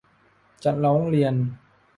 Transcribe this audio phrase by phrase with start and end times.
[0.63, 1.33] จะร้องเรียน